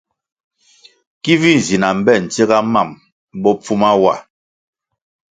Ki 1.23 1.33
vi 1.41 1.51
nzi 1.59 1.75
na 1.79 1.89
mbpe 1.97 2.13
ntsiga 2.23 2.57
mam 2.73 2.89
bopfuma 3.41 3.89
wa. 4.03 4.15